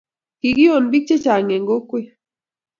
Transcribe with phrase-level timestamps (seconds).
[0.39, 2.07] kikion biik chechang en kokwet